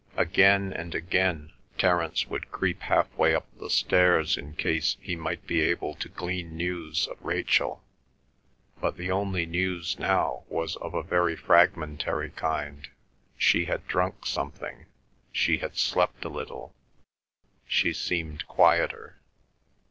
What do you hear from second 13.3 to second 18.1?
she had drunk something; she had slept a little; she